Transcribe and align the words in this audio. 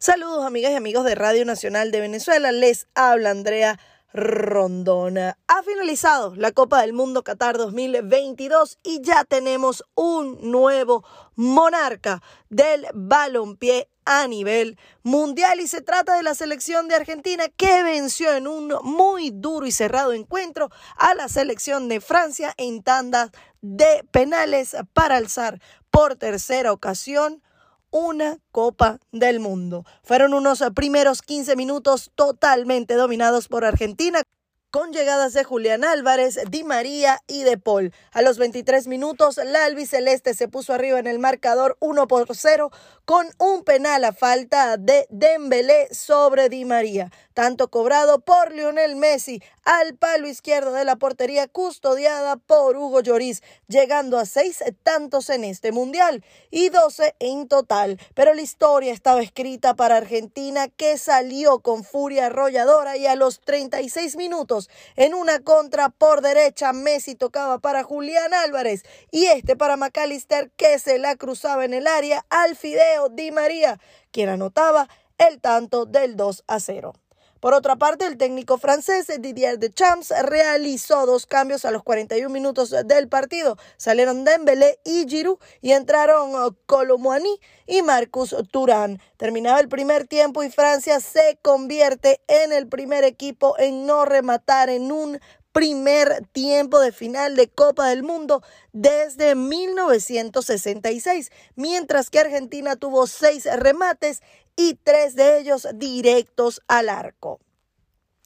Saludos 0.00 0.46
amigas 0.46 0.70
y 0.70 0.76
amigos 0.76 1.04
de 1.04 1.16
Radio 1.16 1.44
Nacional 1.44 1.90
de 1.90 1.98
Venezuela, 1.98 2.52
les 2.52 2.86
habla 2.94 3.30
Andrea 3.30 3.80
Rondona. 4.12 5.36
Ha 5.48 5.64
finalizado 5.64 6.36
la 6.36 6.52
Copa 6.52 6.82
del 6.82 6.92
Mundo 6.92 7.24
Qatar 7.24 7.58
2022 7.58 8.78
y 8.84 9.00
ya 9.02 9.24
tenemos 9.24 9.82
un 9.96 10.52
nuevo 10.52 11.04
monarca 11.34 12.22
del 12.48 12.86
balompié 12.94 13.90
a 14.04 14.28
nivel 14.28 14.78
mundial 15.02 15.58
y 15.58 15.66
se 15.66 15.80
trata 15.80 16.14
de 16.14 16.22
la 16.22 16.36
selección 16.36 16.86
de 16.86 16.94
Argentina 16.94 17.48
que 17.56 17.82
venció 17.82 18.32
en 18.36 18.46
un 18.46 18.72
muy 18.84 19.32
duro 19.32 19.66
y 19.66 19.72
cerrado 19.72 20.12
encuentro 20.12 20.70
a 20.96 21.16
la 21.16 21.28
selección 21.28 21.88
de 21.88 22.00
Francia 22.00 22.54
en 22.56 22.84
tandas 22.84 23.32
de 23.62 24.06
penales 24.12 24.76
para 24.92 25.16
alzar 25.16 25.60
por 25.90 26.14
tercera 26.14 26.70
ocasión 26.70 27.42
una 27.90 28.38
Copa 28.50 28.98
del 29.12 29.40
Mundo. 29.40 29.84
Fueron 30.02 30.34
unos 30.34 30.62
primeros 30.74 31.22
15 31.22 31.56
minutos 31.56 32.10
totalmente 32.14 32.94
dominados 32.94 33.48
por 33.48 33.64
Argentina 33.64 34.22
con 34.70 34.92
llegadas 34.92 35.32
de 35.32 35.44
Julián 35.44 35.82
Álvarez, 35.82 36.38
Di 36.50 36.62
María 36.62 37.22
y 37.26 37.44
De 37.44 37.56
Paul. 37.56 37.92
A 38.12 38.20
los 38.20 38.36
23 38.36 38.86
minutos, 38.86 39.40
la 39.42 39.64
albiceleste 39.64 40.34
se 40.34 40.48
puso 40.48 40.74
arriba 40.74 40.98
en 40.98 41.06
el 41.06 41.18
marcador 41.18 41.76
1 41.80 42.06
por 42.06 42.36
0 42.36 42.70
con 43.06 43.26
un 43.38 43.64
penal 43.64 44.04
a 44.04 44.12
falta 44.12 44.76
de 44.76 45.06
Dembélé 45.08 45.88
sobre 45.94 46.50
Di 46.50 46.66
María, 46.66 47.10
tanto 47.32 47.68
cobrado 47.68 48.20
por 48.20 48.52
Lionel 48.52 48.96
Messi 48.96 49.42
al 49.64 49.94
palo 49.96 50.28
izquierdo 50.28 50.72
de 50.72 50.84
la 50.84 50.96
portería 50.96 51.48
custodiada 51.48 52.36
por 52.36 52.76
Hugo 52.76 53.00
Lloris, 53.00 53.42
llegando 53.68 54.18
a 54.18 54.26
seis 54.26 54.62
tantos 54.82 55.30
en 55.30 55.44
este 55.44 55.72
mundial 55.72 56.22
y 56.50 56.68
12 56.68 57.14
en 57.18 57.48
total. 57.48 57.98
Pero 58.14 58.34
la 58.34 58.42
historia 58.42 58.92
estaba 58.92 59.22
escrita 59.22 59.74
para 59.74 59.96
Argentina 59.96 60.68
que 60.68 60.98
salió 60.98 61.60
con 61.60 61.84
furia 61.84 62.26
arrolladora 62.26 62.98
y 62.98 63.06
a 63.06 63.14
los 63.14 63.40
36 63.40 64.16
minutos 64.16 64.57
en 64.96 65.14
una 65.14 65.40
contra 65.40 65.88
por 65.88 66.20
derecha 66.20 66.72
Messi 66.72 67.14
tocaba 67.14 67.58
para 67.58 67.84
Julián 67.84 68.34
Álvarez 68.34 68.84
y 69.10 69.26
este 69.26 69.56
para 69.56 69.76
McAllister 69.76 70.50
que 70.56 70.78
se 70.78 70.98
la 70.98 71.16
cruzaba 71.16 71.64
en 71.64 71.74
el 71.74 71.86
área 71.86 72.24
al 72.30 72.56
fideo 72.56 73.08
Di 73.08 73.30
María, 73.30 73.78
quien 74.10 74.28
anotaba 74.28 74.88
el 75.18 75.40
tanto 75.40 75.86
del 75.86 76.16
2 76.16 76.44
a 76.46 76.60
0. 76.60 76.94
Por 77.40 77.54
otra 77.54 77.76
parte, 77.76 78.04
el 78.06 78.18
técnico 78.18 78.58
francés 78.58 79.06
Didier 79.20 79.58
Deschamps 79.58 80.12
realizó 80.22 81.06
dos 81.06 81.26
cambios 81.26 81.64
a 81.64 81.70
los 81.70 81.84
41 81.84 82.28
minutos 82.30 82.74
del 82.84 83.08
partido. 83.08 83.56
Salieron 83.76 84.24
Dembélé 84.24 84.80
y 84.84 85.06
Giroud 85.08 85.38
y 85.60 85.72
entraron 85.72 86.56
Colomboani 86.66 87.38
y 87.66 87.82
Marcus 87.82 88.34
Turán. 88.50 89.00
Terminaba 89.16 89.60
el 89.60 89.68
primer 89.68 90.08
tiempo 90.08 90.42
y 90.42 90.50
Francia 90.50 90.98
se 90.98 91.38
convierte 91.40 92.20
en 92.26 92.52
el 92.52 92.66
primer 92.66 93.04
equipo 93.04 93.56
en 93.58 93.86
no 93.86 94.04
rematar 94.04 94.68
en 94.68 94.90
un 94.90 95.20
primer 95.52 96.24
tiempo 96.32 96.78
de 96.78 96.92
final 96.92 97.34
de 97.34 97.48
Copa 97.48 97.88
del 97.88 98.02
Mundo 98.02 98.42
desde 98.72 99.34
1966, 99.34 101.32
mientras 101.56 102.10
que 102.10 102.20
Argentina 102.20 102.76
tuvo 102.76 103.06
seis 103.06 103.44
remates 103.56 104.22
y 104.58 104.74
tres 104.74 105.14
de 105.14 105.38
ellos 105.38 105.68
directos 105.72 106.60
al 106.66 106.88
arco. 106.88 107.38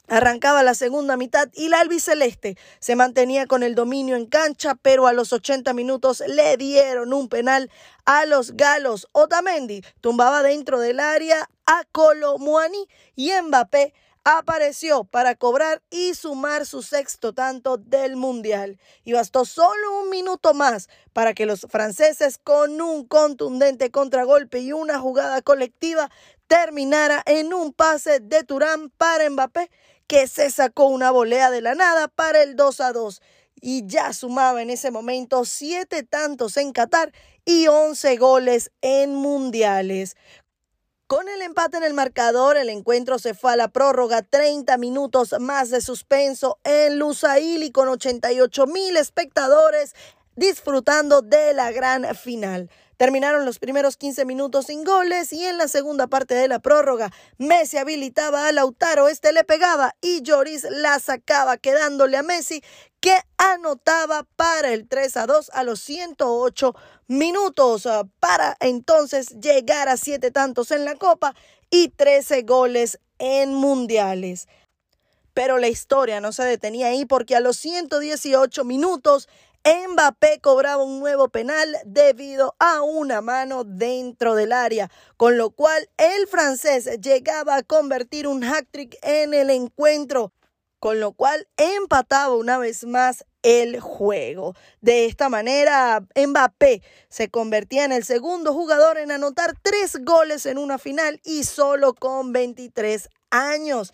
Arrancaba 0.07 0.63
la 0.63 0.73
segunda 0.73 1.15
mitad 1.15 1.47
y 1.53 1.69
la 1.69 1.79
albiceleste 1.79 2.57
se 2.79 2.95
mantenía 2.95 3.45
con 3.45 3.61
el 3.61 3.75
dominio 3.75 4.15
en 4.17 4.25
cancha, 4.25 4.75
pero 4.75 5.07
a 5.07 5.13
los 5.13 5.31
80 5.31 5.73
minutos 5.73 6.23
le 6.27 6.57
dieron 6.57 7.13
un 7.13 7.29
penal 7.29 7.69
a 8.05 8.25
los 8.25 8.57
galos. 8.57 9.07
Otamendi 9.11 9.81
tumbaba 10.01 10.43
dentro 10.43 10.79
del 10.79 10.99
área 10.99 11.49
a 11.67 11.83
Colomuani 11.91 12.89
y 13.15 13.31
Mbappé 13.31 13.93
apareció 14.23 15.03
para 15.03 15.35
cobrar 15.35 15.81
y 15.89 16.13
sumar 16.13 16.65
su 16.65 16.81
sexto 16.81 17.33
tanto 17.33 17.77
del 17.77 18.15
Mundial. 18.15 18.79
Y 19.03 19.13
bastó 19.13 19.45
solo 19.45 20.01
un 20.01 20.09
minuto 20.09 20.53
más 20.53 20.89
para 21.13 21.33
que 21.33 21.45
los 21.45 21.61
franceses 21.69 22.37
con 22.37 22.81
un 22.81 23.05
contundente 23.05 23.91
contragolpe 23.91 24.59
y 24.59 24.73
una 24.73 24.99
jugada 24.99 25.41
colectiva 25.41 26.09
terminara 26.47 27.23
en 27.25 27.53
un 27.53 27.73
pase 27.73 28.19
de 28.19 28.43
Turán 28.43 28.89
para 28.91 29.29
Mbappé 29.29 29.69
que 30.07 30.27
se 30.27 30.49
sacó 30.51 30.85
una 30.85 31.11
volea 31.11 31.49
de 31.49 31.61
la 31.61 31.75
nada 31.75 32.07
para 32.07 32.41
el 32.43 32.55
2 32.55 32.79
a 32.81 32.91
2 32.91 33.21
y 33.61 33.87
ya 33.87 34.11
sumaba 34.11 34.61
en 34.61 34.69
ese 34.69 34.91
momento 34.91 35.45
siete 35.45 36.03
tantos 36.03 36.57
en 36.57 36.73
Qatar 36.73 37.13
y 37.45 37.67
11 37.67 38.17
goles 38.17 38.71
en 38.81 39.15
mundiales. 39.15 40.17
Con 41.15 41.29
el 41.29 41.43
empate 41.43 41.77
en 41.77 41.83
el 41.83 41.93
marcador, 41.93 42.57
el 42.57 42.69
encuentro 42.69 43.19
se 43.19 43.35
fue 43.35 43.53
a 43.53 43.55
la 43.55 43.67
prórroga, 43.67 44.23
30 44.23 44.79
minutos 44.79 45.35
más 45.39 45.69
de 45.69 45.79
suspenso 45.79 46.57
en 46.63 46.97
Lusail 46.97 47.61
y 47.61 47.69
con 47.69 47.87
88 47.87 48.65
mil 48.65 48.97
espectadores 48.97 49.93
disfrutando 50.35 51.21
de 51.21 51.53
la 51.53 51.71
gran 51.71 52.15
final. 52.15 52.71
Terminaron 52.97 53.45
los 53.45 53.59
primeros 53.59 53.95
15 53.95 54.25
minutos 54.25 54.65
sin 54.65 54.83
goles 54.83 55.31
y 55.33 55.45
en 55.45 55.59
la 55.59 55.67
segunda 55.67 56.07
parte 56.07 56.33
de 56.33 56.47
la 56.47 56.57
prórroga 56.57 57.11
Messi 57.37 57.77
habilitaba 57.77 58.47
a 58.47 58.51
Lautaro, 58.51 59.07
este 59.07 59.33
le 59.33 59.43
pegaba 59.43 59.95
y 60.01 60.23
Lloris 60.23 60.63
la 60.63 60.97
sacaba 60.97 61.57
quedándole 61.57 62.17
a 62.17 62.23
Messi 62.23 62.63
que 63.03 63.17
anotaba 63.37 64.25
para 64.37 64.71
el 64.71 64.87
3 64.87 65.17
a 65.17 65.25
2 65.25 65.51
a 65.53 65.65
los 65.65 65.81
108 65.81 66.73
minutos 67.07 67.85
ah, 67.85 68.07
para 68.21 68.55
entonces 68.61 69.41
llegar 69.41 69.89
a 69.89 69.97
siete 69.97 70.31
tantos 70.31 70.71
en 70.71 70.85
la 70.85 70.95
Copa 70.95 71.35
y 71.69 71.89
13 71.89 72.43
goles 72.43 72.99
en 73.19 73.53
mundiales. 73.55 74.47
Pero 75.33 75.57
la 75.57 75.67
historia 75.67 76.21
no 76.21 76.31
se 76.31 76.43
detenía 76.43 76.87
ahí 76.87 77.03
porque 77.03 77.35
a 77.35 77.41
los 77.41 77.57
118 77.57 78.63
minutos 78.63 79.27
Mbappé 79.65 80.39
cobraba 80.39 80.81
un 80.81 81.01
nuevo 81.01 81.27
penal 81.27 81.75
debido 81.83 82.55
a 82.57 82.83
una 82.83 83.19
mano 83.19 83.65
dentro 83.65 84.33
del 84.33 84.53
área, 84.53 84.89
con 85.17 85.37
lo 85.37 85.49
cual 85.49 85.89
el 85.97 86.25
francés 86.27 86.89
llegaba 87.01 87.57
a 87.57 87.63
convertir 87.63 88.27
un 88.27 88.45
hat-trick 88.45 88.97
en 89.01 89.33
el 89.33 89.49
encuentro, 89.49 90.31
con 90.83 90.99
lo 90.99 91.13
cual 91.13 91.47
empataba 91.55 92.35
una 92.35 92.57
vez 92.57 92.83
más 92.83 93.23
el 93.41 93.79
juego. 93.79 94.53
De 94.81 95.05
esta 95.05 95.29
manera, 95.29 96.05
Mbappé 96.13 96.81
se 97.07 97.29
convertía 97.29 97.85
en 97.85 97.93
el 97.93 98.03
segundo 98.03 98.53
jugador 98.53 98.97
en 98.97 99.09
anotar 99.09 99.55
tres 99.61 99.97
goles 100.03 100.45
en 100.45 100.57
una 100.57 100.77
final 100.77 101.21
y 101.23 101.45
solo 101.45 101.93
con 101.93 102.33
23 102.33 103.07
años 103.31 103.93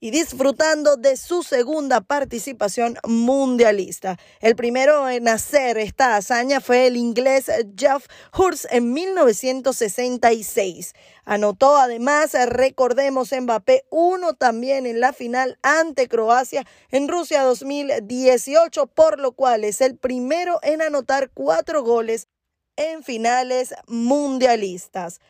y 0.00 0.10
disfrutando 0.10 0.96
de 0.96 1.16
su 1.16 1.42
segunda 1.42 2.00
participación 2.00 2.96
mundialista. 3.06 4.18
El 4.40 4.54
primero 4.54 5.08
en 5.08 5.28
hacer 5.28 5.78
esta 5.78 6.16
hazaña 6.16 6.60
fue 6.60 6.86
el 6.86 6.96
inglés 6.96 7.50
Jeff 7.76 8.06
Hurst 8.36 8.66
en 8.70 8.92
1966. 8.92 10.94
Anotó 11.24 11.76
además, 11.76 12.32
recordemos, 12.46 13.32
Mbappé 13.32 13.84
uno 13.90 14.34
también 14.34 14.86
en 14.86 15.00
la 15.00 15.12
final 15.12 15.58
ante 15.62 16.08
Croacia 16.08 16.64
en 16.90 17.08
Rusia 17.08 17.42
2018, 17.42 18.86
por 18.86 19.18
lo 19.18 19.32
cual 19.32 19.64
es 19.64 19.80
el 19.80 19.96
primero 19.96 20.60
en 20.62 20.80
anotar 20.80 21.30
cuatro 21.34 21.82
goles 21.82 22.28
en 22.76 23.02
finales 23.02 23.74
mundialistas. 23.88 25.20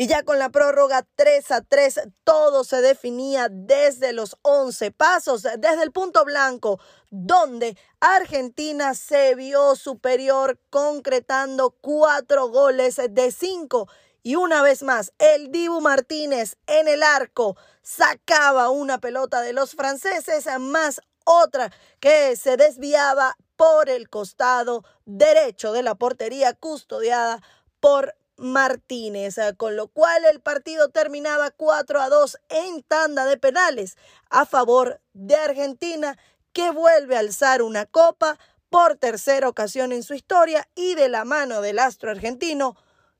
Y 0.00 0.06
ya 0.06 0.22
con 0.22 0.38
la 0.38 0.50
prórroga 0.50 1.04
3 1.16 1.50
a 1.50 1.60
3, 1.60 2.02
todo 2.22 2.62
se 2.62 2.80
definía 2.82 3.48
desde 3.50 4.12
los 4.12 4.36
11 4.42 4.92
pasos, 4.92 5.42
desde 5.42 5.82
el 5.82 5.90
punto 5.90 6.24
blanco, 6.24 6.78
donde 7.10 7.76
Argentina 7.98 8.94
se 8.94 9.34
vio 9.34 9.74
superior 9.74 10.60
concretando 10.70 11.72
cuatro 11.80 12.46
goles 12.46 13.00
de 13.10 13.32
cinco. 13.32 13.88
Y 14.22 14.36
una 14.36 14.62
vez 14.62 14.84
más, 14.84 15.12
el 15.18 15.50
Dibu 15.50 15.80
Martínez 15.80 16.58
en 16.68 16.86
el 16.86 17.02
arco 17.02 17.56
sacaba 17.82 18.70
una 18.70 18.98
pelota 18.98 19.40
de 19.40 19.52
los 19.52 19.74
franceses, 19.74 20.46
más 20.60 21.00
otra 21.24 21.72
que 21.98 22.36
se 22.36 22.56
desviaba 22.56 23.36
por 23.56 23.88
el 23.88 24.08
costado 24.08 24.84
derecho 25.06 25.72
de 25.72 25.82
la 25.82 25.96
portería 25.96 26.54
custodiada 26.54 27.42
por 27.80 28.14
Martínez, 28.38 29.38
eh, 29.38 29.54
con 29.56 29.76
lo 29.76 29.88
cual 29.88 30.24
el 30.24 30.40
partido 30.40 30.88
terminaba 30.88 31.50
4 31.50 32.00
a 32.00 32.08
2 32.08 32.38
en 32.48 32.82
tanda 32.82 33.26
de 33.26 33.36
penales 33.36 33.96
a 34.30 34.46
favor 34.46 35.00
de 35.12 35.34
Argentina, 35.36 36.18
que 36.52 36.70
vuelve 36.70 37.16
a 37.16 37.20
alzar 37.20 37.62
una 37.62 37.86
copa 37.86 38.38
por 38.70 38.96
tercera 38.96 39.48
ocasión 39.48 39.92
en 39.92 40.02
su 40.02 40.14
historia 40.14 40.68
y 40.74 40.94
de 40.94 41.08
la 41.08 41.24
mano 41.24 41.60
del 41.60 41.78
astro 41.78 42.10
argentino, 42.10 42.76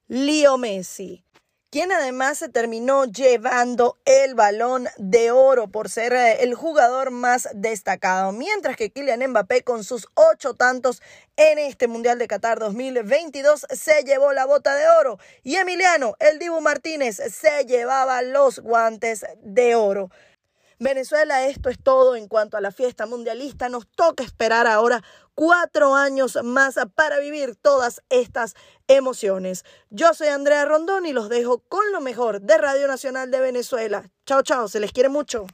Leo 0.07 0.59
Messi. 0.59 1.25
Quien 1.71 1.93
además 1.93 2.39
se 2.39 2.49
terminó 2.49 3.05
llevando 3.05 3.99
el 4.07 4.35
balón 4.35 4.89
de 4.97 5.31
oro 5.31 5.69
por 5.69 5.91
ser 5.91 6.15
eh, 6.15 6.43
el 6.43 6.55
jugador 6.55 7.11
más 7.11 7.49
destacado, 7.55 8.33
mientras 8.33 8.77
que 8.77 8.91
Kylian 8.91 9.29
Mbappé 9.29 9.63
con 9.63 9.85
sus 9.85 10.09
ocho 10.15 10.55
tantos 10.55 11.03
en 11.37 11.59
este 11.59 11.87
Mundial 11.87 12.19
de 12.19 12.27
Qatar 12.27 12.59
2022 12.59 13.67
se 13.71 14.03
llevó 14.05 14.33
la 14.33 14.47
bota 14.47 14.75
de 14.77 14.87
oro 15.01 15.19
y 15.43 15.57
Emiliano, 15.57 16.15
el 16.21 16.39
Dibu 16.39 16.61
Martínez, 16.61 17.17
se 17.17 17.65
llevaba 17.67 18.23
los 18.23 18.61
guantes 18.61 19.27
de 19.43 19.75
oro. 19.75 20.11
Venezuela, 20.81 21.47
esto 21.47 21.71
es 21.71 21.79
todo 21.83 22.15
en 22.15 22.29
cuanto 22.29 22.57
a 22.57 22.61
la 22.61 22.71
fiesta 22.71 23.07
mundialista. 23.07 23.69
Nos 23.69 23.89
toca 23.89 24.23
esperar 24.23 24.69
ahora 24.69 25.03
cuatro 25.35 25.97
años 25.97 26.39
más 26.45 26.77
para 26.95 27.19
vivir 27.19 27.57
todas 27.57 28.03
estas 28.11 28.55
emociones. 28.87 29.65
Yo 29.91 30.15
soy 30.15 30.29
Andrea 30.29 30.65
Rondón 30.65 31.05
y 31.05 31.13
los 31.13 31.29
dejo 31.29 31.59
con 31.69 31.91
lo 31.91 32.01
mejor 32.01 32.43
de 32.43 32.59
Radio 32.59 32.87
Nacional 32.87 33.33
de 33.33 33.41
Venezuela. 33.41 34.09
Chao, 34.25 34.43
chao, 34.43 34.69
se 34.69 34.79
les 34.79 34.93
quiere 34.93 35.09
mucho. 35.09 35.47